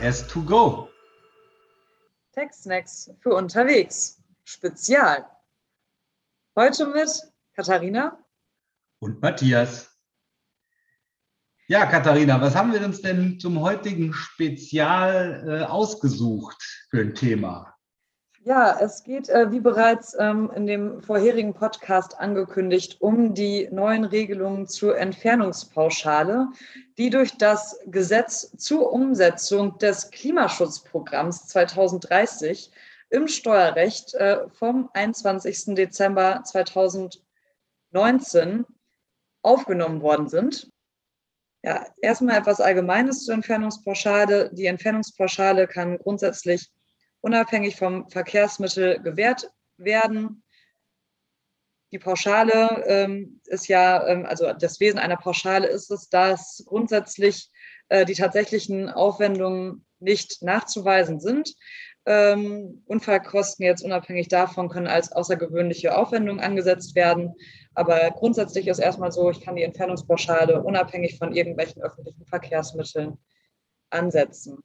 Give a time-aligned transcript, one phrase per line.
[0.00, 0.88] HS2Go.
[2.32, 4.22] Tech-Snacks für unterwegs.
[4.44, 5.28] Spezial.
[6.54, 7.10] Heute mit
[7.54, 8.18] Katharina
[9.00, 9.90] und Matthias.
[11.68, 17.75] Ja, Katharina, was haben wir uns denn zum heutigen Spezial äh, ausgesucht für ein Thema?
[18.46, 24.04] Ja, es geht, äh, wie bereits ähm, in dem vorherigen Podcast angekündigt, um die neuen
[24.04, 26.46] Regelungen zur Entfernungspauschale,
[26.96, 32.70] die durch das Gesetz zur Umsetzung des Klimaschutzprogramms 2030
[33.10, 35.74] im Steuerrecht äh, vom 21.
[35.74, 38.64] Dezember 2019
[39.42, 40.70] aufgenommen worden sind.
[41.64, 44.50] Ja, erstmal etwas Allgemeines zur Entfernungspauschale.
[44.52, 46.70] Die Entfernungspauschale kann grundsätzlich
[47.20, 50.42] unabhängig vom Verkehrsmittel gewährt werden.
[51.92, 57.50] Die Pauschale ähm, ist ja, ähm, also das Wesen einer Pauschale ist es, dass grundsätzlich
[57.88, 61.54] äh, die tatsächlichen Aufwendungen nicht nachzuweisen sind.
[62.04, 67.34] Ähm, Unfallkosten jetzt unabhängig davon können als außergewöhnliche Aufwendungen angesetzt werden.
[67.74, 73.18] Aber grundsätzlich ist erstmal so, ich kann die Entfernungspauschale unabhängig von irgendwelchen öffentlichen Verkehrsmitteln
[73.90, 74.62] ansetzen.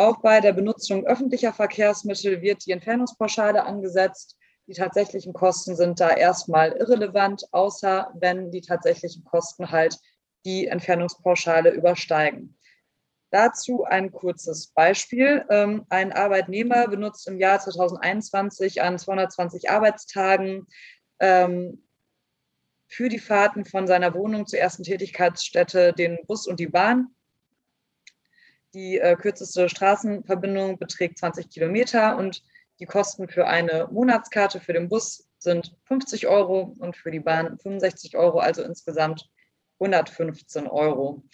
[0.00, 4.38] Auch bei der Benutzung öffentlicher Verkehrsmittel wird die Entfernungspauschale angesetzt.
[4.66, 9.98] Die tatsächlichen Kosten sind da erstmal irrelevant, außer wenn die tatsächlichen Kosten halt
[10.46, 12.56] die Entfernungspauschale übersteigen.
[13.30, 15.44] Dazu ein kurzes Beispiel.
[15.50, 20.66] Ähm, ein Arbeitnehmer benutzt im Jahr 2021 an 220 Arbeitstagen
[21.18, 21.86] ähm,
[22.86, 27.14] für die Fahrten von seiner Wohnung zur ersten Tätigkeitsstätte den Bus und die Bahn.
[28.74, 32.42] Die äh, kürzeste Straßenverbindung beträgt 20 Kilometer und
[32.78, 37.58] die Kosten für eine Monatskarte für den Bus sind 50 Euro und für die Bahn
[37.58, 39.28] 65 Euro, also insgesamt
[39.80, 41.24] 115 Euro.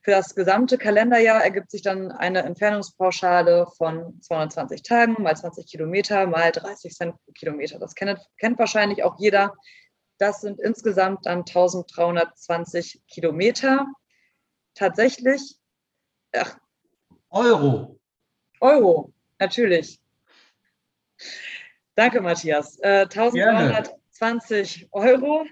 [0.00, 6.26] Für das gesamte Kalenderjahr ergibt sich dann eine Entfernungspauschale von 220 Tagen mal 20 Kilometer
[6.26, 7.78] mal 30 Cent pro Kilometer.
[7.78, 9.54] Das kennt, kennt wahrscheinlich auch jeder.
[10.18, 13.86] Das sind insgesamt dann 1320 Kilometer.
[14.74, 15.56] Tatsächlich,
[16.34, 16.58] ach,
[17.32, 17.98] Euro.
[18.60, 19.98] Euro, natürlich.
[21.94, 22.78] Danke, Matthias.
[22.80, 25.46] Äh, 1320 Euro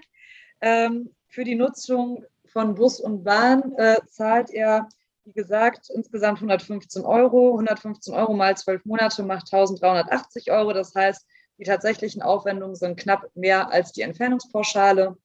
[0.61, 4.87] ähm, für die Nutzung von Bus und Bahn äh, zahlt er,
[5.23, 7.53] wie gesagt, insgesamt 115 Euro.
[7.53, 10.73] 115 Euro mal zwölf Monate macht 1380 Euro.
[10.73, 11.25] Das heißt,
[11.57, 15.17] die tatsächlichen Aufwendungen sind knapp mehr als die Entfernungspauschale.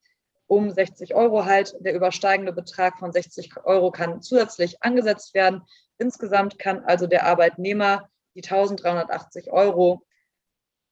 [0.49, 1.75] Um 60 Euro halt.
[1.81, 5.63] Der übersteigende Betrag von 60 Euro kann zusätzlich angesetzt werden.
[5.99, 10.07] Insgesamt kann also der Arbeitnehmer die 1380 Euro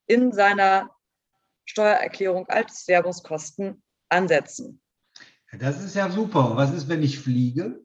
[0.07, 0.91] in seiner
[1.67, 4.81] Steuererklärung als Werbungskosten ansetzen.
[5.53, 6.57] Das ist ja super.
[6.57, 7.85] Was ist, wenn ich fliege?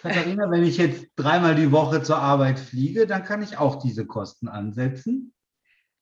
[0.00, 4.06] Katharina, wenn ich jetzt dreimal die Woche zur Arbeit fliege, dann kann ich auch diese
[4.06, 5.34] Kosten ansetzen.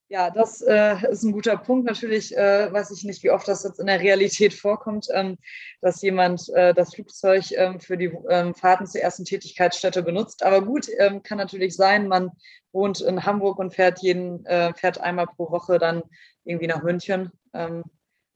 [0.09, 1.85] Ja, das äh, ist ein guter Punkt.
[1.85, 5.37] Natürlich äh, weiß ich nicht, wie oft das jetzt in der Realität vorkommt, ähm,
[5.81, 10.45] dass jemand äh, das Flugzeug ähm, für die ähm, Fahrten zur ersten Tätigkeitsstätte benutzt.
[10.45, 12.31] Aber gut, ähm, kann natürlich sein, man
[12.71, 16.05] wohnt in Hamburg und fährt jeden, äh, fährt einmal pro Woche dann
[16.45, 17.83] irgendwie nach München ähm,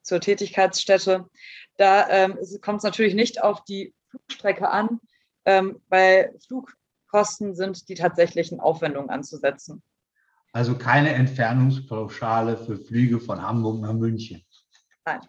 [0.03, 1.27] zur Tätigkeitsstätte.
[1.77, 4.99] Da ähm, kommt es natürlich nicht auf die Flugstrecke an,
[5.45, 9.83] weil Flugkosten sind die tatsächlichen Aufwendungen anzusetzen.
[10.53, 14.45] Also keine Entfernungspauschale für Flüge von Hamburg nach München.
[15.05, 15.21] Nein.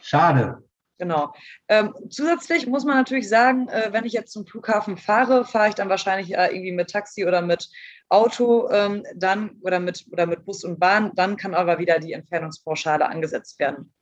[0.00, 0.64] Schade.
[0.98, 1.34] Genau.
[1.68, 5.74] Ähm, zusätzlich muss man natürlich sagen, äh, wenn ich jetzt zum Flughafen fahre, fahre ich
[5.74, 7.70] dann wahrscheinlich äh, irgendwie mit Taxi oder mit
[8.10, 11.12] Auto ähm, dann oder mit, oder mit Bus und Bahn.
[11.14, 13.94] Dann kann aber wieder die Entfernungspauschale angesetzt werden.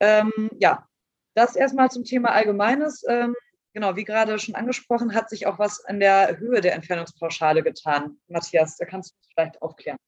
[0.00, 0.86] Ähm, ja,
[1.34, 3.04] das erstmal zum Thema Allgemeines.
[3.74, 8.18] Genau, wie gerade schon angesprochen, hat sich auch was an der Höhe der Entfernungspauschale getan.
[8.28, 9.98] Matthias, da kannst du uns vielleicht aufklären.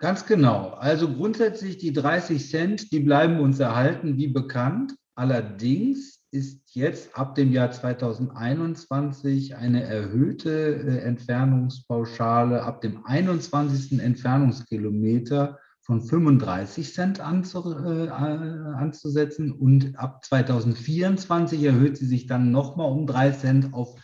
[0.00, 0.70] Ganz genau.
[0.70, 4.94] Also grundsätzlich die 30 Cent, die bleiben uns erhalten, wie bekannt.
[5.16, 14.00] Allerdings ist jetzt ab dem Jahr 2021 eine erhöhte äh, Entfernungspauschale ab dem 21.
[14.00, 15.58] Entfernungskilometer
[15.88, 23.06] von 35 Cent anzu, äh, anzusetzen und ab 2024 erhöht sie sich dann nochmal um
[23.06, 23.98] 3 Cent auf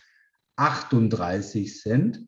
[0.55, 2.25] 38 Cent.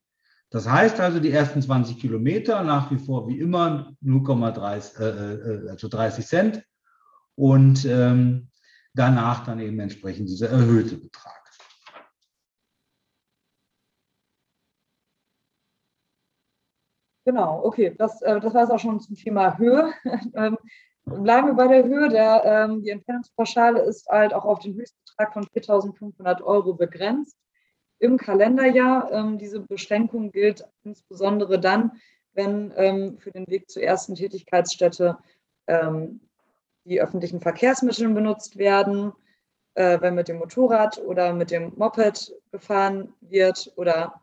[0.51, 5.69] Das heißt also, die ersten 20 Kilometer nach wie vor wie immer 0,30 äh, äh,
[5.71, 6.63] also 30 Cent
[7.33, 8.49] und ähm,
[8.93, 11.46] danach dann eben entsprechend dieser erhöhte Betrag.
[17.27, 19.91] Genau, okay, das, äh, das war es auch schon zum Thema Höhe.
[20.33, 20.57] ähm,
[21.03, 22.07] bleiben wir bei der Höhe.
[22.07, 27.35] Der, ähm, die Entfernungspauschale ist halt auch auf den Höchstbetrag von 4.500 Euro begrenzt.
[27.99, 29.11] im Kalenderjahr.
[29.11, 31.99] Ähm, diese Beschränkung gilt insbesondere dann,
[32.31, 35.17] wenn ähm, für den Weg zur ersten Tätigkeitsstätte
[35.67, 36.21] ähm,
[36.85, 39.11] die öffentlichen Verkehrsmittel benutzt werden,
[39.73, 44.21] äh, wenn mit dem Motorrad oder mit dem Moped gefahren wird oder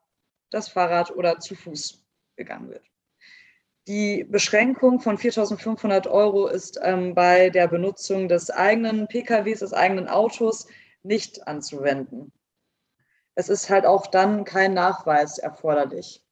[0.49, 2.03] das Fahrrad oder zu Fuß
[2.37, 2.94] gegangen wird.
[3.87, 10.09] Die Beschränkung von 4.500 Euro ist ähm, bei der Benutzung des eigenen PKWs, des eigenen
[10.09, 10.67] Autos
[11.03, 12.33] nicht anzuwenden.
[13.35, 16.25] Es ist halt auch dann kein Nachweis erforderlich.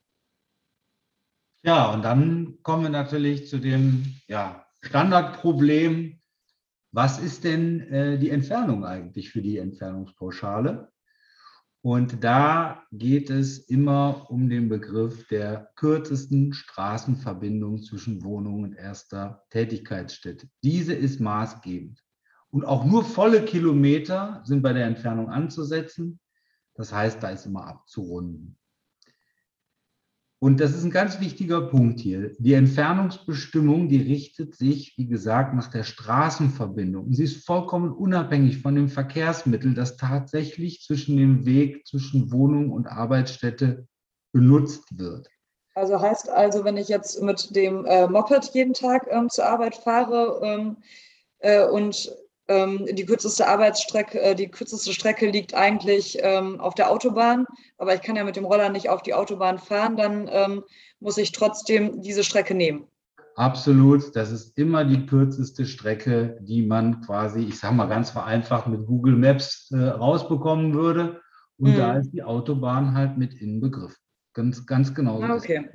[1.62, 6.20] Ja, und dann kommen wir natürlich zu dem ja, Standardproblem.
[6.90, 10.90] Was ist denn äh, die Entfernung eigentlich für die Entfernungspauschale?
[11.84, 19.42] Und da geht es immer um den Begriff der kürzesten Straßenverbindung zwischen Wohnung und erster
[19.50, 20.48] Tätigkeitsstätte.
[20.62, 22.00] Diese ist maßgebend.
[22.50, 26.20] Und auch nur volle Kilometer sind bei der Entfernung anzusetzen.
[26.74, 28.56] Das heißt, da ist immer abzurunden.
[30.42, 32.32] Und das ist ein ganz wichtiger Punkt hier.
[32.36, 37.12] Die Entfernungsbestimmung, die richtet sich, wie gesagt, nach der Straßenverbindung.
[37.12, 42.88] Sie ist vollkommen unabhängig von dem Verkehrsmittel, das tatsächlich zwischen dem Weg zwischen Wohnung und
[42.88, 43.86] Arbeitsstätte
[44.32, 45.28] benutzt wird.
[45.76, 49.76] Also heißt also, wenn ich jetzt mit dem äh, Moped jeden Tag ähm, zur Arbeit
[49.76, 50.76] fahre ähm,
[51.38, 52.12] äh, und
[52.90, 57.46] die kürzeste Arbeitsstrecke, äh, die kürzeste Strecke liegt eigentlich ähm, auf der Autobahn,
[57.78, 60.64] aber ich kann ja mit dem Roller nicht auf die Autobahn fahren, dann ähm,
[61.00, 62.86] muss ich trotzdem diese Strecke nehmen.
[63.34, 68.66] Absolut, das ist immer die kürzeste Strecke, die man quasi, ich sage mal ganz vereinfacht,
[68.66, 71.20] mit Google Maps äh, rausbekommen würde.
[71.56, 71.76] Und mhm.
[71.76, 73.96] da ist die Autobahn halt mit inbegriffen.
[74.34, 75.22] Ganz, ganz genau.
[75.34, 75.68] Okay.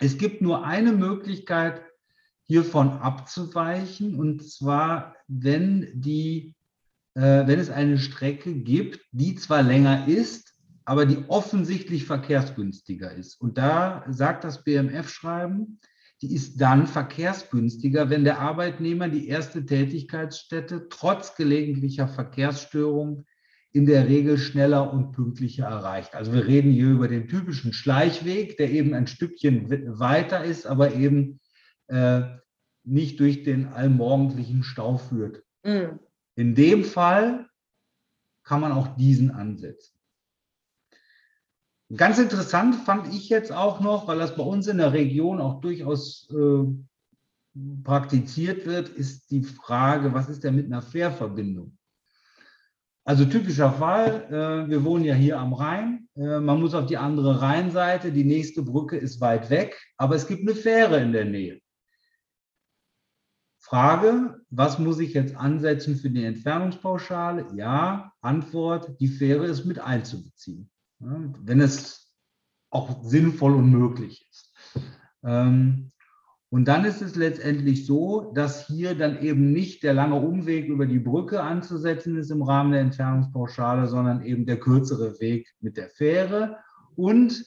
[0.00, 1.82] Es gibt nur eine Möglichkeit,
[2.46, 4.16] hiervon abzuweichen.
[4.16, 6.54] Und zwar, wenn, die,
[7.14, 10.54] äh, wenn es eine Strecke gibt, die zwar länger ist,
[10.84, 13.40] aber die offensichtlich verkehrsgünstiger ist.
[13.40, 15.80] Und da sagt das BMF-Schreiben,
[16.22, 23.26] die ist dann verkehrsgünstiger, wenn der Arbeitnehmer die erste Tätigkeitsstätte trotz gelegentlicher Verkehrsstörung
[23.72, 26.14] in der Regel schneller und pünktlicher erreicht.
[26.14, 30.94] Also wir reden hier über den typischen Schleichweg, der eben ein Stückchen weiter ist, aber
[30.94, 31.40] eben
[31.88, 32.22] äh,
[32.84, 35.42] nicht durch den allmorgendlichen Stau führt.
[35.64, 35.98] Mhm.
[36.36, 37.48] In dem Fall
[38.44, 39.96] kann man auch diesen ansetzen.
[41.94, 45.60] Ganz interessant fand ich jetzt auch noch, weil das bei uns in der Region auch
[45.60, 46.64] durchaus äh,
[47.84, 51.76] praktiziert wird, ist die Frage, was ist denn mit einer Fährverbindung?
[53.04, 56.96] Also typischer Fall, äh, wir wohnen ja hier am Rhein, äh, man muss auf die
[56.96, 61.24] andere Rheinseite, die nächste Brücke ist weit weg, aber es gibt eine Fähre in der
[61.24, 61.60] Nähe.
[63.68, 67.46] Frage, was muss ich jetzt ansetzen für die Entfernungspauschale?
[67.56, 70.70] Ja, Antwort, die Fähre ist mit einzubeziehen,
[71.00, 72.14] wenn es
[72.70, 74.54] auch sinnvoll und möglich ist.
[75.24, 75.90] Ähm,
[76.48, 80.86] und dann ist es letztendlich so, dass hier dann eben nicht der lange Umweg über
[80.86, 85.90] die Brücke anzusetzen ist im Rahmen der Entfernungspauschale, sondern eben der kürzere Weg mit der
[85.90, 86.58] Fähre.
[86.94, 87.44] Und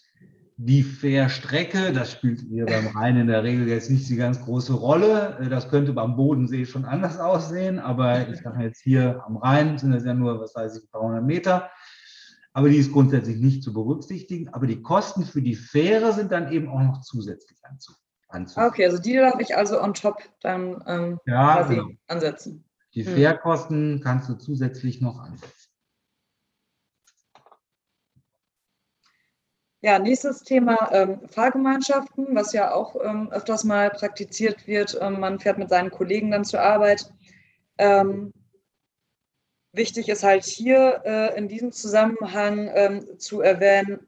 [0.62, 4.74] die Fährstrecke, das spielt hier beim Rhein in der Regel jetzt nicht die ganz große
[4.74, 5.38] Rolle.
[5.40, 9.78] Äh, das könnte beim Bodensee schon anders aussehen, aber ich sage jetzt hier am Rhein
[9.78, 11.70] sind es ja nur, was weiß ich, ein paar hundert Meter.
[12.52, 14.50] Aber die ist grundsätzlich nicht zu berücksichtigen.
[14.50, 18.70] Aber die Kosten für die Fähre sind dann eben auch noch zusätzlich anzufangen.
[18.70, 21.88] Okay, also die darf ich also on top dann ähm, ja, quasi genau.
[22.08, 22.66] ansetzen.
[22.96, 23.14] Die hm.
[23.14, 25.69] Fährkosten kannst du zusätzlich noch ansetzen.
[29.82, 34.98] Ja, nächstes Thema ähm, Fahrgemeinschaften, was ja auch ähm, öfters mal praktiziert wird.
[35.00, 37.10] Ähm, man fährt mit seinen Kollegen dann zur Arbeit.
[37.78, 38.34] Ähm,
[39.72, 44.06] wichtig ist halt hier äh, in diesem Zusammenhang ähm, zu erwähnen,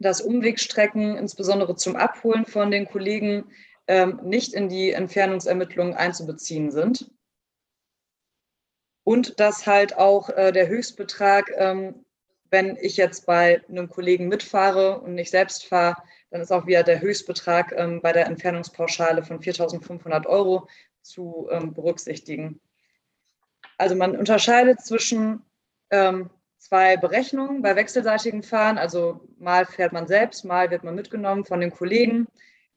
[0.00, 3.44] dass Umwegstrecken, insbesondere zum Abholen von den Kollegen,
[3.86, 7.12] ähm, nicht in die Entfernungsermittlungen einzubeziehen sind.
[9.04, 11.48] Und dass halt auch äh, der Höchstbetrag
[12.52, 15.96] wenn ich jetzt bei einem Kollegen mitfahre und nicht selbst fahre,
[16.30, 20.68] dann ist auch wieder der Höchstbetrag ähm, bei der Entfernungspauschale von 4.500 Euro
[21.00, 22.60] zu ähm, berücksichtigen.
[23.78, 25.42] Also man unterscheidet zwischen
[25.90, 26.28] ähm,
[26.58, 28.76] zwei Berechnungen bei wechselseitigen Fahren.
[28.76, 32.28] Also mal fährt man selbst, mal wird man mitgenommen von den Kollegen.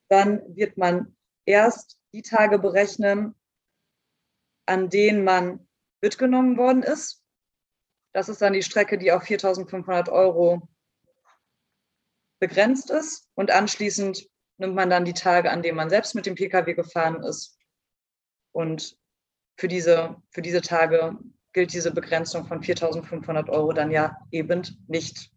[0.08, 3.36] Dann wird man erst die Tage berechnen,
[4.66, 5.68] an denen man
[6.00, 7.25] mitgenommen worden ist
[8.16, 10.70] das ist dann die Strecke, die auf 4.500 Euro
[12.40, 13.28] begrenzt ist.
[13.36, 17.22] Und anschließend nimmt man dann die Tage, an denen man selbst mit dem Pkw gefahren
[17.24, 17.60] ist.
[18.54, 18.98] Und
[19.58, 21.18] für diese, für diese Tage
[21.52, 25.30] gilt diese Begrenzung von 4.500 Euro dann ja eben nicht.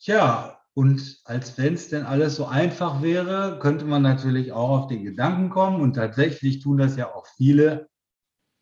[0.00, 4.86] Tja, und als wenn es denn alles so einfach wäre, könnte man natürlich auch auf
[4.88, 7.88] den Gedanken kommen, und tatsächlich tun das ja auch viele,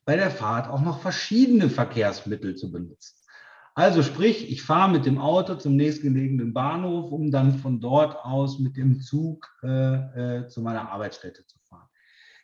[0.04, 3.16] bei der Fahrt auch noch verschiedene Verkehrsmittel zu benutzen.
[3.74, 8.58] Also sprich, ich fahre mit dem Auto zum nächstgelegenen Bahnhof, um dann von dort aus
[8.58, 11.88] mit dem Zug äh, äh, zu meiner Arbeitsstätte zu fahren.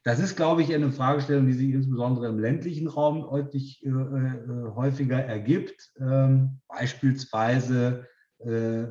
[0.05, 4.75] Das ist, glaube ich, eine Fragestellung, die sich insbesondere im ländlichen Raum deutlich äh, äh
[4.75, 5.93] häufiger ergibt.
[6.01, 8.07] Ähm, beispielsweise
[8.39, 8.85] äh,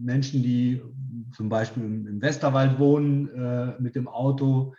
[0.00, 0.80] Menschen, die
[1.36, 4.74] zum Beispiel im Westerwald wohnen, äh, mit dem Auto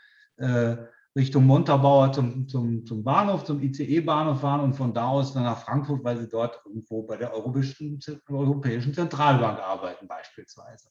[1.15, 5.60] Richtung Montabaur zum, zum, zum Bahnhof, zum ICE-Bahnhof fahren und von da aus dann nach
[5.60, 10.89] Frankfurt, weil sie dort irgendwo bei der Europäischen, Zentralbank arbeiten beispielsweise.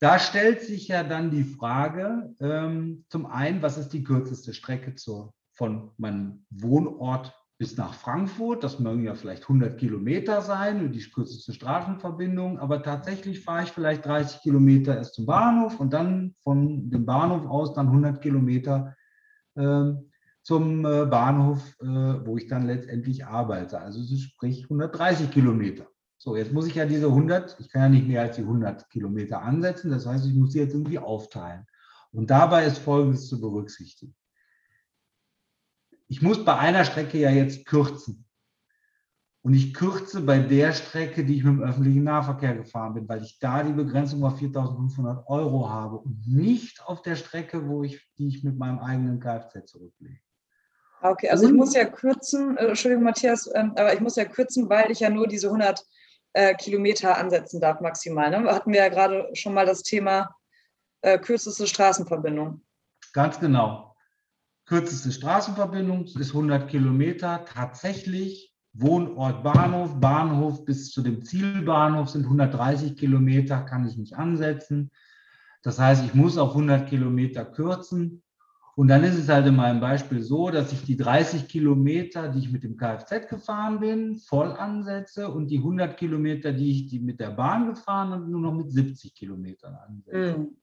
[0.00, 4.94] Da stellt sich ja dann die Frage, ähm, zum einen, was ist die kürzeste Strecke
[4.96, 8.64] zur, von meinem Wohnort bis nach Frankfurt.
[8.64, 12.58] Das mögen ja vielleicht 100 Kilometer sein, die kürzeste Straßenverbindung.
[12.58, 17.44] Aber tatsächlich fahre ich vielleicht 30 Kilometer erst zum Bahnhof und dann von dem Bahnhof
[17.46, 18.96] aus dann 100 Kilometer
[19.56, 19.92] äh,
[20.42, 23.78] zum äh, Bahnhof, äh, wo ich dann letztendlich arbeite.
[23.78, 25.86] Also sprich 130 Kilometer.
[26.16, 28.88] So, jetzt muss ich ja diese 100, ich kann ja nicht mehr als die 100
[28.88, 29.90] Kilometer ansetzen.
[29.90, 31.66] Das heißt, ich muss sie jetzt irgendwie aufteilen.
[32.10, 34.14] Und dabei ist Folgendes zu berücksichtigen
[36.10, 38.26] ich muss bei einer Strecke ja jetzt kürzen.
[39.42, 43.22] Und ich kürze bei der Strecke, die ich mit dem öffentlichen Nahverkehr gefahren bin, weil
[43.22, 48.04] ich da die Begrenzung auf 4.500 Euro habe und nicht auf der Strecke, wo ich,
[48.18, 50.18] die ich mit meinem eigenen Kfz zurücklege.
[51.00, 54.68] Okay, also ich muss ja kürzen, äh, Entschuldigung Matthias, äh, aber ich muss ja kürzen,
[54.68, 55.86] weil ich ja nur diese 100
[56.32, 58.28] äh, Kilometer ansetzen darf maximal.
[58.30, 58.52] Ne?
[58.52, 60.34] Hatten wir ja gerade schon mal das Thema
[61.02, 62.62] äh, kürzeste Straßenverbindung.
[63.14, 63.89] Ganz genau
[64.70, 67.44] kürzeste Straßenverbindung ist 100 Kilometer.
[67.44, 74.92] Tatsächlich Wohnort Bahnhof, Bahnhof bis zu dem Zielbahnhof sind 130 Kilometer, kann ich nicht ansetzen.
[75.64, 78.22] Das heißt, ich muss auf 100 Kilometer kürzen.
[78.76, 82.38] Und dann ist es halt in meinem Beispiel so, dass ich die 30 Kilometer, die
[82.38, 87.18] ich mit dem Kfz gefahren bin, voll ansetze und die 100 Kilometer, die ich mit
[87.18, 90.38] der Bahn gefahren bin, nur noch mit 70 Kilometern ansetze.
[90.38, 90.56] Mhm.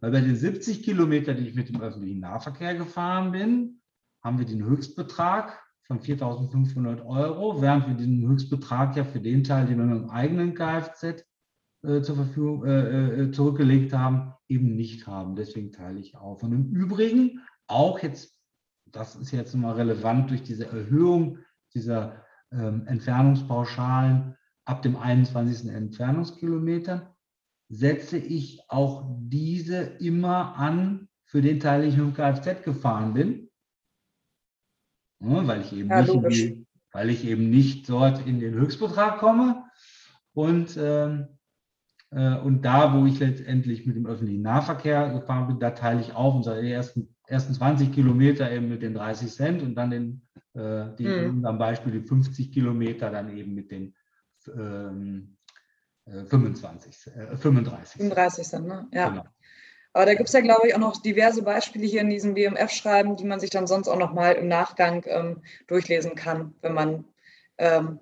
[0.00, 3.80] Weil bei den 70 Kilometern, die ich mit dem öffentlichen Nahverkehr gefahren bin,
[4.22, 9.66] haben wir den Höchstbetrag von 4.500 Euro, während wir den Höchstbetrag ja für den Teil,
[9.66, 11.24] den wir mit dem eigenen Kfz
[11.82, 15.36] äh, zur Verfügung äh, äh, zurückgelegt haben, eben nicht haben.
[15.36, 16.42] Deswegen teile ich auf.
[16.42, 18.36] Und im Übrigen auch jetzt,
[18.86, 21.38] das ist jetzt nochmal relevant durch diese Erhöhung
[21.74, 25.70] dieser ähm, Entfernungspauschalen ab dem 21.
[25.70, 27.15] Entfernungskilometer,
[27.68, 33.14] setze ich auch diese immer an für den Teil, den ich mit dem Kfz gefahren
[33.14, 33.50] bin.
[35.20, 39.18] Ja, weil, ich eben ja, nicht die, weil ich eben nicht dort in den Höchstbetrag
[39.18, 39.64] komme.
[40.34, 41.28] Und, ähm,
[42.10, 46.14] äh, und da, wo ich letztendlich mit dem öffentlichen Nahverkehr gefahren bin, da teile ich
[46.14, 49.90] auf und sage, die ersten, ersten 20 Kilometer eben mit den 30 Cent und dann
[49.90, 51.44] den, äh, die, hm.
[51.44, 53.94] am Beispiel die 50 Kilometer dann eben mit den
[54.54, 55.35] ähm,
[56.06, 58.00] 25, äh, 35.
[58.00, 58.86] 35 sind, ne?
[58.92, 59.08] Ja.
[59.08, 59.24] Genau.
[59.92, 63.16] Aber da gibt es ja, glaube ich, auch noch diverse Beispiele hier in diesem BMF-Schreiben,
[63.16, 67.04] die man sich dann sonst auch noch mal im Nachgang ähm, durchlesen kann, wenn man
[67.56, 68.00] ähm,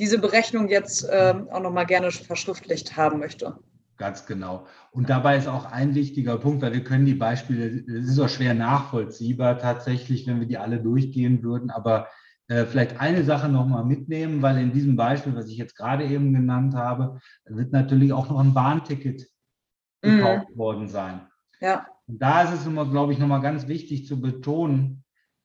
[0.00, 3.56] diese Berechnung jetzt ähm, auch noch mal gerne verschriftlicht haben möchte.
[3.98, 4.66] Ganz genau.
[4.90, 8.28] Und dabei ist auch ein wichtiger Punkt, weil wir können die Beispiele, es ist auch
[8.28, 12.08] schwer nachvollziehbar tatsächlich, wenn wir die alle durchgehen würden, aber äh,
[12.48, 16.74] vielleicht eine Sache nochmal mitnehmen, weil in diesem Beispiel, was ich jetzt gerade eben genannt
[16.74, 19.26] habe, wird natürlich auch noch ein Bahnticket
[20.02, 20.16] mhm.
[20.16, 21.26] gekauft worden sein.
[21.60, 21.86] Ja.
[22.06, 25.04] Und da ist es immer, glaube ich, nochmal ganz wichtig zu betonen,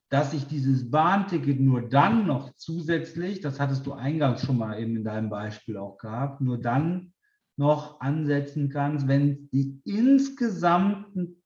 [0.09, 4.97] dass ich dieses Bahnticket nur dann noch zusätzlich, das hattest du eingangs schon mal eben
[4.97, 7.13] in deinem Beispiel auch gehabt, nur dann
[7.57, 11.37] noch ansetzen kannst, wenn die insgesamte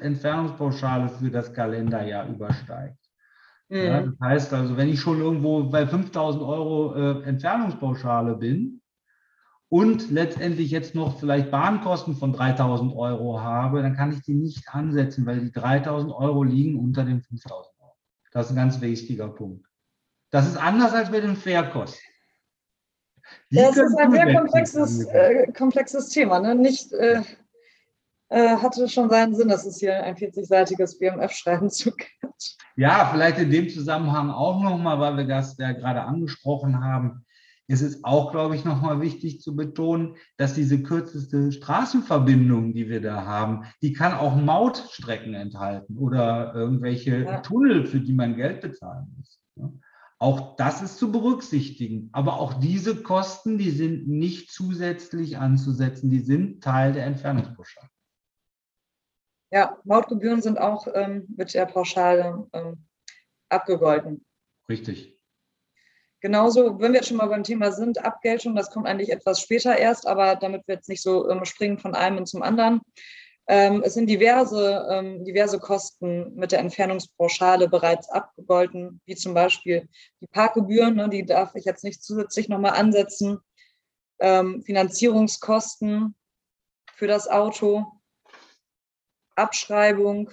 [0.00, 2.99] Entfernungspauschale für das Kalenderjahr übersteigt.
[3.70, 3.76] Mhm.
[3.76, 8.82] Ja, das heißt also, wenn ich schon irgendwo bei 5000 Euro äh, Entfernungspauschale bin
[9.68, 14.68] und letztendlich jetzt noch vielleicht Bahnkosten von 3000 Euro habe, dann kann ich die nicht
[14.68, 17.94] ansetzen, weil die 3000 Euro liegen unter den 5000 Euro.
[18.32, 19.64] Das ist ein ganz wichtiger Punkt.
[20.30, 22.00] Das ist anders als bei den Fairkosten.
[23.50, 26.40] das ist ein sehr komplexes, äh, komplexes Thema.
[26.40, 26.56] Ne?
[26.56, 27.22] Nicht, äh,
[28.30, 32.56] äh, hatte schon seinen Sinn, dass es hier ein 40-seitiges BMF-Schreiben zu gibt.
[32.76, 37.24] Ja, vielleicht in dem Zusammenhang auch nochmal, weil wir das ja gerade angesprochen haben.
[37.66, 43.00] es ist auch, glaube ich, nochmal wichtig zu betonen, dass diese kürzeste Straßenverbindung, die wir
[43.00, 47.40] da haben, die kann auch Mautstrecken enthalten oder irgendwelche ja.
[47.40, 49.40] Tunnel, für die man Geld bezahlen muss.
[50.20, 52.10] Auch das ist zu berücksichtigen.
[52.12, 57.89] Aber auch diese Kosten, die sind nicht zusätzlich anzusetzen, die sind Teil der Entfernungspauschale.
[59.50, 62.84] Ja, Mautgebühren sind auch ähm, mit der Pauschale ähm,
[63.48, 64.24] abgegolten.
[64.68, 65.20] Richtig.
[66.20, 69.76] Genauso, wenn wir jetzt schon mal beim Thema sind, Abgeltung, das kommt eigentlich etwas später
[69.76, 72.82] erst, aber damit wir jetzt nicht so ähm, springen von einem zum anderen.
[73.48, 79.88] Ähm, es sind diverse, ähm, diverse Kosten mit der Entfernungspauschale bereits abgegolten, wie zum Beispiel
[80.20, 83.40] die Parkgebühren, ne, die darf ich jetzt nicht zusätzlich nochmal ansetzen,
[84.20, 86.14] ähm, Finanzierungskosten
[86.94, 87.86] für das Auto,
[89.40, 90.32] Abschreibung,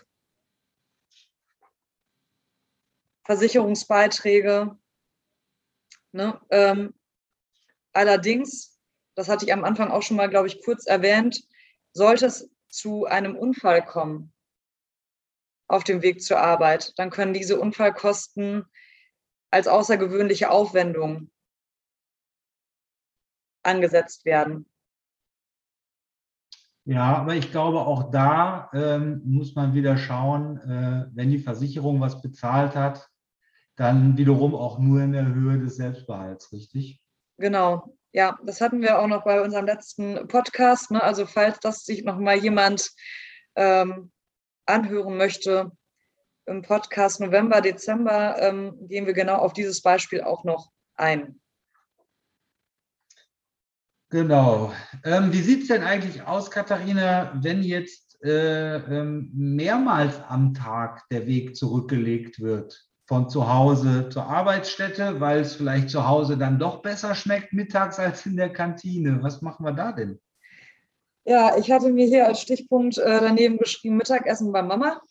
[3.26, 4.78] Versicherungsbeiträge,
[6.18, 6.40] Ne?
[6.50, 6.94] Ähm,
[7.94, 8.80] allerdings,
[9.16, 11.44] das hatte ich am Anfang auch schon mal, glaube ich, kurz erwähnt,
[11.94, 14.34] sollte es zu einem Unfall kommen
[15.68, 18.66] auf dem Weg zur Arbeit, dann können diese Unfallkosten
[19.52, 21.30] als außergewöhnliche Aufwendung
[23.64, 24.70] angesetzt werden.
[26.90, 32.00] Ja, aber ich glaube, auch da ähm, muss man wieder schauen, äh, wenn die Versicherung
[32.00, 33.10] was bezahlt hat,
[33.76, 37.02] dann wiederum auch nur in der Höhe des Selbstbehalts, richtig?
[37.38, 40.90] Genau, ja, das hatten wir auch noch bei unserem letzten Podcast.
[40.90, 41.04] Ne?
[41.04, 42.90] Also falls das sich noch mal jemand
[43.58, 44.14] ähm,
[44.66, 45.74] anhören möchte,
[46.46, 51.42] im Podcast November, Dezember ähm, gehen wir genau auf dieses Beispiel auch noch ein.
[54.10, 54.72] Genau.
[55.04, 61.08] Ähm, wie sieht es denn eigentlich aus, Katharina, wenn jetzt äh, ähm, mehrmals am Tag
[61.10, 62.88] der Weg zurückgelegt wird?
[63.08, 68.00] von zu Hause zur Arbeitsstätte, weil es vielleicht zu Hause dann doch besser schmeckt mittags
[68.00, 69.24] als in der Kantine.
[69.24, 70.20] Was machen wir da denn?
[71.24, 75.02] Ja, ich hatte mir hier als Stichpunkt äh, daneben geschrieben, Mittagessen bei Mama.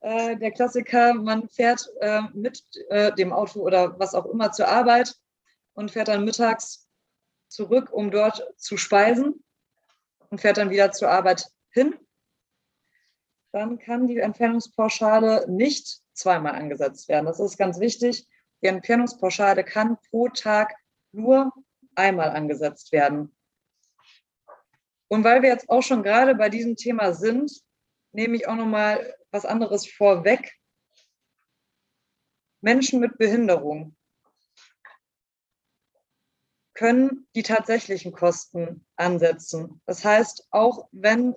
[0.00, 4.68] Äh, der Klassiker, man fährt äh, mit äh, dem Auto oder was auch immer zur
[4.68, 5.14] Arbeit
[5.72, 6.85] und fährt dann mittags
[7.48, 9.44] zurück, um dort zu speisen
[10.30, 11.94] und fährt dann wieder zur Arbeit hin
[13.56, 17.24] dann kann die Entfernungspauschale nicht zweimal angesetzt werden.
[17.24, 18.28] Das ist ganz wichtig.
[18.62, 20.74] Die Entfernungspauschale kann pro Tag
[21.12, 21.50] nur
[21.94, 23.34] einmal angesetzt werden.
[25.08, 27.50] Und weil wir jetzt auch schon gerade bei diesem Thema sind,
[28.12, 30.52] nehme ich auch noch mal was anderes vorweg.
[32.60, 33.96] Menschen mit Behinderung
[36.76, 39.80] können die tatsächlichen Kosten ansetzen.
[39.86, 41.34] Das heißt, auch wenn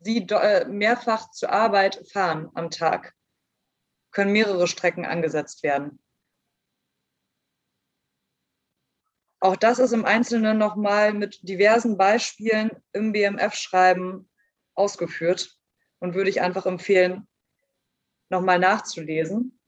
[0.00, 3.14] sie äh, mehrfach zur Arbeit fahren am Tag,
[4.12, 6.02] können mehrere Strecken angesetzt werden.
[9.40, 14.28] Auch das ist im Einzelnen nochmal mit diversen Beispielen im BMF-Schreiben
[14.74, 15.58] ausgeführt
[15.98, 17.26] und würde ich einfach empfehlen,
[18.28, 19.59] nochmal nachzulesen.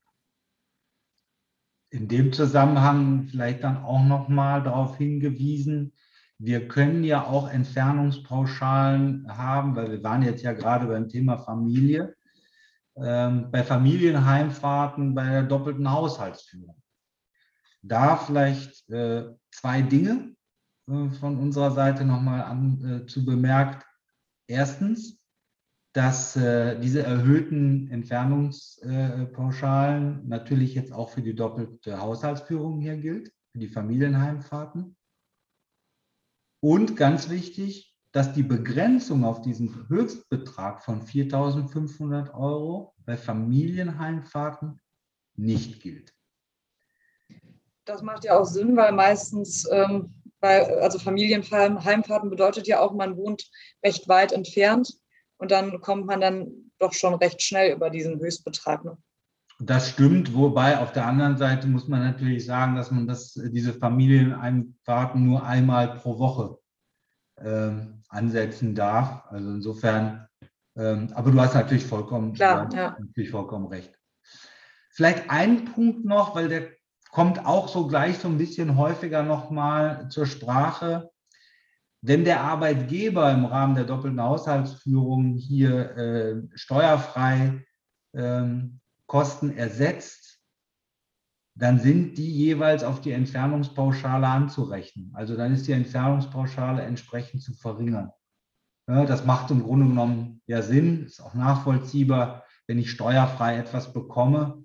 [1.92, 5.92] In dem Zusammenhang vielleicht dann auch nochmal darauf hingewiesen,
[6.38, 12.16] wir können ja auch Entfernungspauschalen haben, weil wir waren jetzt ja gerade beim Thema Familie,
[12.96, 16.82] ähm, bei Familienheimfahrten, bei der doppelten Haushaltsführung.
[17.82, 20.34] Da vielleicht äh, zwei Dinge
[20.88, 23.86] äh, von unserer Seite nochmal an, äh, zu bemerkt.
[24.46, 25.21] Erstens,
[25.92, 33.58] dass äh, diese erhöhten Entfernungspauschalen natürlich jetzt auch für die doppelte Haushaltsführung hier gilt, für
[33.58, 34.96] die Familienheimfahrten.
[36.60, 44.80] Und ganz wichtig, dass die Begrenzung auf diesen Höchstbetrag von 4.500 Euro bei Familienheimfahrten
[45.34, 46.14] nicht gilt.
[47.84, 53.16] Das macht ja auch Sinn, weil meistens ähm, bei, also Familienheimfahrten bedeutet ja auch, man
[53.16, 53.50] wohnt
[53.84, 55.01] recht weit entfernt
[55.42, 58.84] und dann kommt man dann doch schon recht schnell über diesen Höchstbetrag.
[58.84, 58.96] Ne?
[59.58, 63.74] Das stimmt, wobei auf der anderen Seite muss man natürlich sagen, dass man das, diese
[63.74, 66.58] Familieneinfahrten nur einmal pro Woche
[67.38, 69.24] ähm, ansetzen darf.
[69.30, 70.28] Also insofern,
[70.76, 72.96] ähm, aber du hast natürlich vollkommen, Klar, ja.
[73.00, 73.98] natürlich vollkommen recht.
[74.90, 76.70] Vielleicht ein Punkt noch, weil der
[77.10, 81.10] kommt auch so gleich so ein bisschen häufiger nochmal zur Sprache.
[82.04, 87.64] Wenn der Arbeitgeber im Rahmen der doppelten Haushaltsführung hier äh, steuerfrei
[88.12, 90.40] ähm, Kosten ersetzt,
[91.54, 95.12] dann sind die jeweils auf die Entfernungspauschale anzurechnen.
[95.14, 98.10] Also dann ist die Entfernungspauschale entsprechend zu verringern.
[98.88, 103.92] Ja, das macht im Grunde genommen ja Sinn, ist auch nachvollziehbar, wenn ich steuerfrei etwas
[103.92, 104.64] bekomme,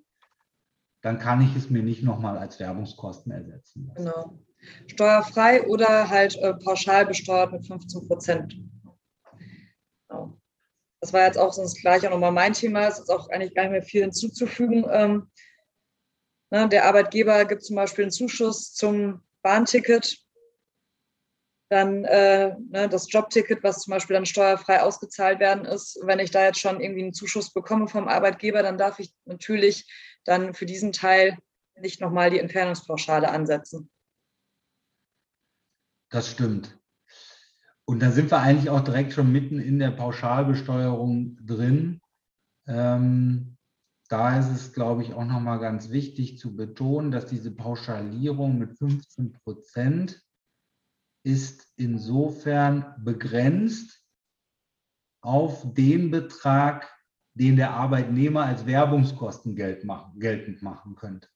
[1.02, 3.88] dann kann ich es mir nicht nochmal als Werbungskosten ersetzen.
[3.88, 4.06] Lassen.
[4.06, 4.47] Genau.
[4.88, 8.56] Steuerfrei oder halt äh, pauschal besteuert mit 15 Prozent.
[10.08, 10.38] Genau.
[11.02, 12.88] Das war jetzt auch sonst gleich auch nochmal mein Thema.
[12.88, 14.86] Es ist auch eigentlich gar nicht mehr viel hinzuzufügen.
[14.90, 15.30] Ähm,
[16.50, 20.18] ne, der Arbeitgeber gibt zum Beispiel einen Zuschuss zum Bahnticket.
[21.70, 26.00] Dann äh, ne, das Jobticket, was zum Beispiel dann steuerfrei ausgezahlt werden ist.
[26.04, 29.86] Wenn ich da jetzt schon irgendwie einen Zuschuss bekomme vom Arbeitgeber, dann darf ich natürlich
[30.24, 31.38] dann für diesen Teil
[31.80, 33.92] nicht nochmal die Entfernungspauschale ansetzen.
[36.10, 36.78] Das stimmt.
[37.86, 42.02] Und da sind wir eigentlich auch direkt schon mitten in der Pauschalbesteuerung drin.
[42.68, 43.58] Ähm,
[44.10, 48.78] da ist es, glaube ich, auch nochmal ganz wichtig zu betonen, dass diese Pauschalierung mit
[48.78, 50.22] 15 Prozent
[51.24, 54.02] ist insofern begrenzt
[55.22, 56.90] auf den Betrag,
[57.34, 61.28] den der Arbeitnehmer als Werbungskosten geltend machen könnte.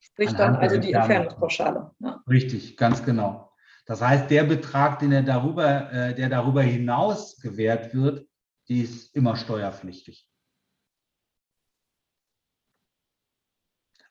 [0.00, 1.90] Sprich dann also die Entfernungspauschale.
[2.00, 2.22] Ja.
[2.28, 3.47] Richtig, ganz genau.
[3.88, 8.28] Das heißt, der Betrag, den er darüber, äh, der darüber hinaus gewährt wird,
[8.68, 10.28] die ist immer steuerpflichtig.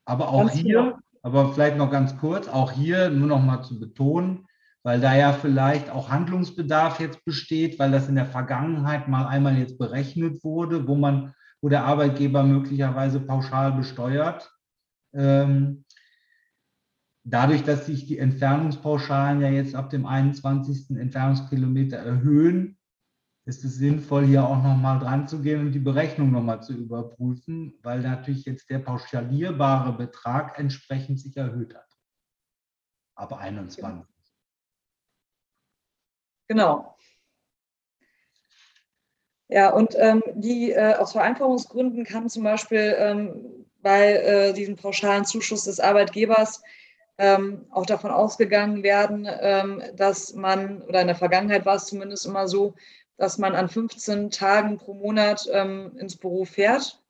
[0.04, 0.98] Aber auch ganz hier, genau.
[1.22, 4.48] aber vielleicht noch ganz kurz, auch hier nur noch mal zu betonen,
[4.82, 9.58] weil da ja vielleicht auch Handlungsbedarf jetzt besteht, weil das in der Vergangenheit mal einmal
[9.58, 14.52] jetzt berechnet wurde, wo man, wo der Arbeitgeber möglicherweise pauschal besteuert.
[15.13, 15.86] Ähm,
[17.30, 20.98] dadurch, dass sich die Entfernungspauschalen ja jetzt ab dem 21.
[20.98, 22.78] Entfernungskilometer erhöhen,
[23.46, 27.78] ist es sinnvoll, hier auch nochmal dran zu gehen und die Berechnung nochmal zu überprüfen,
[27.82, 31.88] weil natürlich jetzt der pauschalierbare Betrag entsprechend sich erhöht hat.
[33.16, 33.84] Ab 21.
[36.48, 36.98] Genau.
[39.50, 45.24] Ja, und ähm, die äh, aus Vereinfachungsgründen kann zum Beispiel ähm, bei äh, diesem pauschalen
[45.24, 46.62] Zuschuss des Arbeitgebers
[47.18, 52.26] ähm, auch davon ausgegangen werden, ähm, dass man, oder in der Vergangenheit war es zumindest
[52.26, 52.76] immer so,
[53.18, 57.02] dass man an 15 Tagen pro Monat ähm, ins Büro fährt.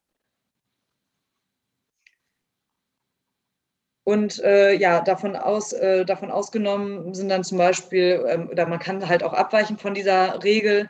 [4.05, 8.79] Und äh, ja, davon, aus, äh, davon ausgenommen sind dann zum Beispiel, ähm, oder man
[8.79, 10.89] kann halt auch abweichen von dieser Regel,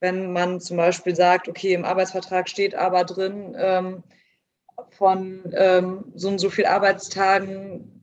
[0.00, 4.02] wenn man zum Beispiel sagt, okay, im Arbeitsvertrag steht aber drin, ähm,
[4.90, 7.93] von ähm, so und so viel Arbeitstagen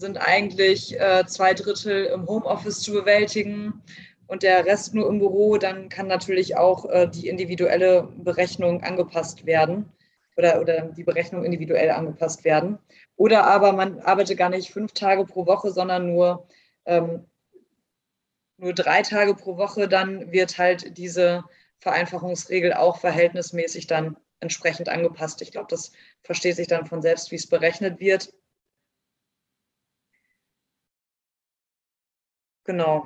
[0.00, 3.82] sind eigentlich äh, zwei Drittel im Homeoffice zu bewältigen
[4.26, 9.44] und der Rest nur im Büro, dann kann natürlich auch äh, die individuelle Berechnung angepasst
[9.44, 9.92] werden
[10.36, 12.78] oder, oder die Berechnung individuell angepasst werden.
[13.16, 16.48] Oder aber man arbeitet gar nicht fünf Tage pro Woche, sondern nur,
[16.86, 17.26] ähm,
[18.56, 21.44] nur drei Tage pro Woche, dann wird halt diese
[21.80, 25.42] Vereinfachungsregel auch verhältnismäßig dann entsprechend angepasst.
[25.42, 28.32] Ich glaube, das versteht sich dann von selbst, wie es berechnet wird.
[32.70, 33.04] Genau.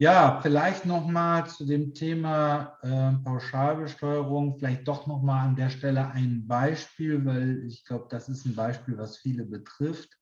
[0.00, 6.48] Ja, vielleicht nochmal zu dem Thema äh, Pauschalbesteuerung, vielleicht doch nochmal an der Stelle ein
[6.48, 10.18] Beispiel, weil ich glaube, das ist ein Beispiel, was viele betrifft.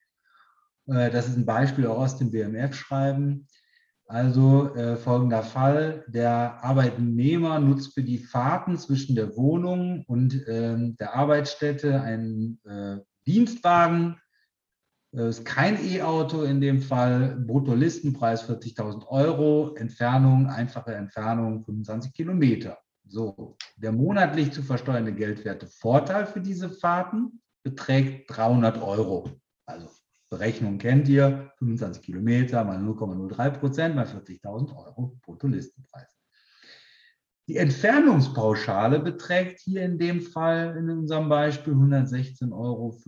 [0.88, 3.48] Äh, das ist ein Beispiel auch aus dem BMF-Schreiben.
[4.06, 10.96] Also äh, folgender Fall, der Arbeitnehmer nutzt für die Fahrten zwischen der Wohnung und ähm,
[10.98, 14.20] der Arbeitsstätte einen äh, Dienstwagen
[15.14, 22.78] ist kein E-Auto in dem Fall, Bruttolistenpreis 40.000 Euro, Entfernung, einfache Entfernung 25 Kilometer.
[23.06, 29.30] So, der monatlich zu versteuernde Geldwerte Vorteil für diese Fahrten beträgt 300 Euro.
[29.66, 29.88] Also
[30.30, 36.08] Berechnung kennt ihr, 25 Kilometer mal 0,03 Prozent mal 40.000 Euro Bruttolistenpreis.
[37.46, 42.98] Die Entfernungspauschale beträgt hier in dem Fall, in unserem Beispiel, 116,25 Euro.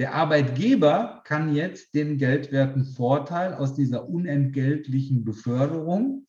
[0.00, 6.26] Der Arbeitgeber kann jetzt den geldwerten Vorteil aus dieser unentgeltlichen Beförderung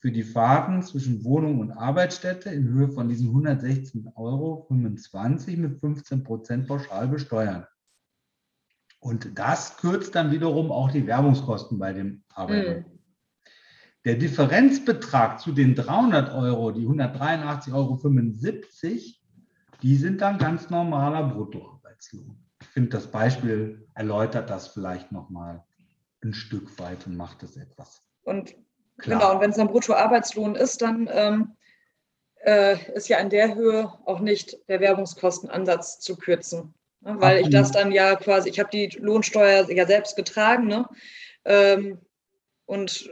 [0.00, 6.24] für die Fahrten zwischen Wohnung und Arbeitsstätte in Höhe von diesen 116,25 Euro mit 15
[6.24, 7.64] Prozent pauschal besteuern.
[8.98, 12.80] Und das kürzt dann wiederum auch die Werbungskosten bei dem Arbeitgeber.
[12.80, 12.98] Mhm.
[14.04, 18.00] Der Differenzbetrag zu den 300 Euro, die 183,75 Euro,
[19.82, 22.43] die sind dann ganz normaler Bruttoarbeitslohn
[22.74, 25.64] finde, das Beispiel erläutert das vielleicht nochmal
[26.22, 28.02] ein Stück weit und macht es etwas.
[28.24, 28.54] Und
[28.98, 29.20] klar.
[29.20, 31.56] genau, und wenn es ein Bruttoarbeitslohn ist, dann ähm,
[32.44, 36.74] äh, ist ja in der Höhe auch nicht der Werbungskostenansatz zu kürzen.
[37.00, 37.14] Ne?
[37.20, 37.46] Weil Absolut.
[37.46, 40.88] ich das dann ja quasi, ich habe die Lohnsteuer ja selbst getragen, ne?
[41.44, 42.00] Ähm,
[42.66, 43.10] und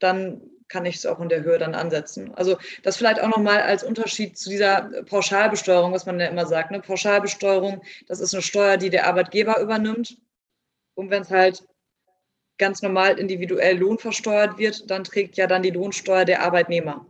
[0.00, 2.34] dann kann ich es auch in der Höhe dann ansetzen.
[2.34, 6.70] Also das vielleicht auch nochmal als Unterschied zu dieser Pauschalbesteuerung, was man ja immer sagt.
[6.70, 6.80] Ne?
[6.80, 10.18] Pauschalbesteuerung, das ist eine Steuer, die der Arbeitgeber übernimmt.
[10.94, 11.66] Und wenn es halt
[12.58, 17.06] ganz normal individuell lohnversteuert wird, dann trägt ja dann die Lohnsteuer der Arbeitnehmer.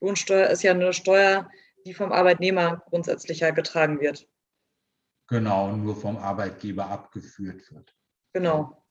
[0.00, 1.50] Lohnsteuer ist ja eine Steuer,
[1.84, 4.28] die vom Arbeitnehmer grundsätzlich ja getragen wird.
[5.28, 7.94] Genau, nur vom Arbeitgeber abgeführt wird.
[8.34, 8.83] Genau.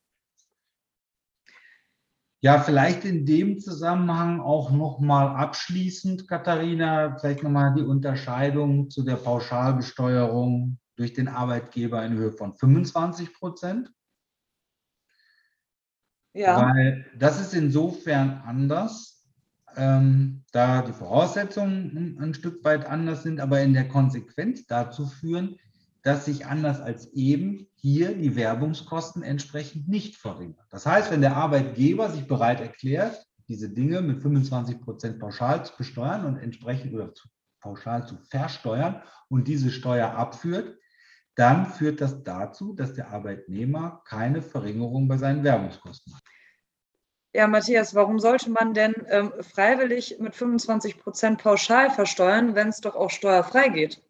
[2.44, 9.16] Ja, vielleicht in dem Zusammenhang auch nochmal abschließend, Katharina, vielleicht nochmal die Unterscheidung zu der
[9.16, 13.94] Pauschalbesteuerung durch den Arbeitgeber in Höhe von 25 Prozent.
[16.34, 16.68] Ja.
[16.68, 19.26] Weil das ist insofern anders,
[19.78, 25.06] ähm, da die Voraussetzungen ein, ein Stück weit anders sind, aber in der Konsequenz dazu
[25.06, 25.58] führen,
[26.04, 30.66] dass sich anders als eben hier die Werbungskosten entsprechend nicht verringern.
[30.70, 35.76] Das heißt, wenn der Arbeitgeber sich bereit erklärt, diese Dinge mit 25 Prozent pauschal zu
[35.78, 37.28] besteuern und entsprechend oder zu,
[37.62, 40.78] pauschal zu versteuern und diese Steuer abführt,
[41.36, 46.22] dann führt das dazu, dass der Arbeitnehmer keine Verringerung bei seinen Werbungskosten hat.
[47.36, 52.82] Ja, Matthias, warum sollte man denn ähm, freiwillig mit 25 Prozent pauschal versteuern, wenn es
[52.82, 54.04] doch auch steuerfrei geht?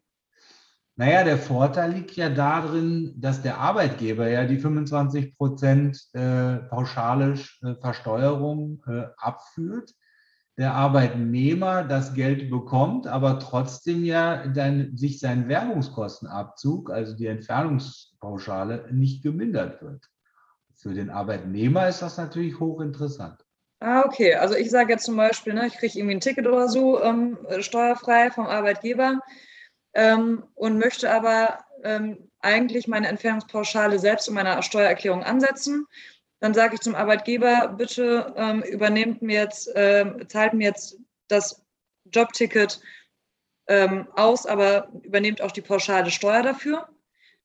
[0.96, 7.34] Naja, der Vorteil liegt ja darin, dass der Arbeitgeber ja die 25 Prozent äh, pauschale
[7.62, 9.92] äh, Versteuerung äh, abführt,
[10.56, 18.86] der Arbeitnehmer das Geld bekommt, aber trotzdem ja dann sich sein Werbungskostenabzug, also die Entfernungspauschale,
[18.92, 20.08] nicht gemindert wird.
[20.76, 23.44] Für den Arbeitnehmer ist das natürlich hochinteressant.
[23.80, 24.36] Ah, okay.
[24.36, 27.36] Also ich sage jetzt zum Beispiel, ne, ich kriege irgendwie ein Ticket oder so ähm,
[27.58, 29.18] steuerfrei vom Arbeitgeber
[29.94, 35.86] ähm, und möchte aber ähm, eigentlich meine Entfernungspauschale selbst in meiner Steuererklärung ansetzen.
[36.40, 41.64] Dann sage ich zum Arbeitgeber, bitte ähm, übernehmt mir jetzt, ähm, zahlt mir jetzt das
[42.04, 42.80] Jobticket
[43.66, 46.88] ähm, aus, aber übernehmt auch die pauschale Steuer dafür.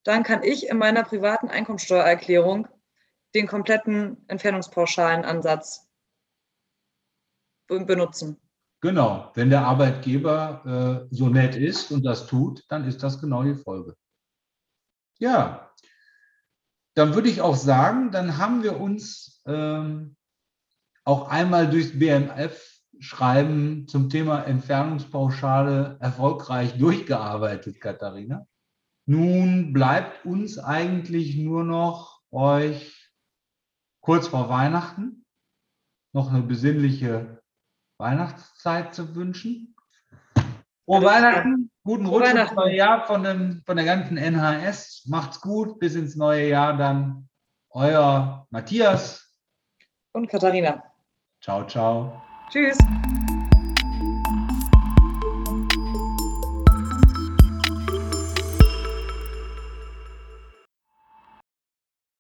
[0.03, 2.67] Dann kann ich in meiner privaten Einkommensteuererklärung
[3.35, 5.88] den kompletten Entfernungspauschalenansatz
[7.67, 8.41] benutzen.
[8.82, 13.44] Genau, wenn der Arbeitgeber äh, so nett ist und das tut, dann ist das genau
[13.44, 13.96] die Folge.
[15.20, 15.74] Ja,
[16.96, 20.15] dann würde ich auch sagen, dann haben wir uns ähm,
[21.04, 28.48] auch einmal durchs BMF-Schreiben zum Thema Entfernungspauschale erfolgreich durchgearbeitet, Katharina.
[29.06, 33.12] Nun bleibt uns eigentlich nur noch euch
[34.02, 35.26] kurz vor Weihnachten
[36.13, 37.38] noch eine besinnliche
[37.99, 39.75] Weihnachtszeit zu wünschen.
[40.85, 45.05] Frohe Weihnachten, guten Rutsch ins neue Jahr von, dem, von der ganzen NHS.
[45.07, 47.29] Macht's gut, bis ins neue Jahr dann.
[47.71, 49.35] Euer Matthias
[50.13, 50.83] und Katharina.
[51.41, 52.23] Ciao, ciao.
[52.49, 52.77] Tschüss.